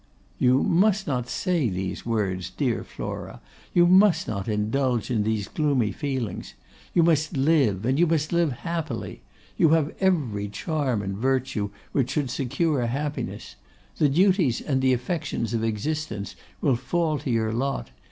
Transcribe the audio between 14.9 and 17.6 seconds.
affections of existence will fall to your